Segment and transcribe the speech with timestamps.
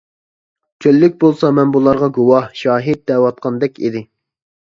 [0.85, 4.05] چۆللۈك بولسا مەن بۇلارغا گۇۋاھ، شاھىت دەۋاتقاندەك ئىدى.